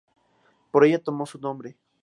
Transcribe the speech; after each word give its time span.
Por 0.71 0.83
ella 0.83 0.97
tomó 0.97 1.27
su 1.27 1.37
nombre. 1.37 1.77